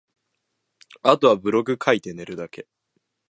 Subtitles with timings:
[1.03, 2.67] 後はブログ書いて寝るだけ